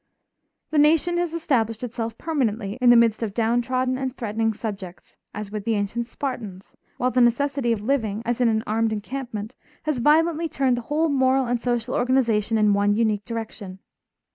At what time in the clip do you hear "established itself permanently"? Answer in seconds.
1.31-2.75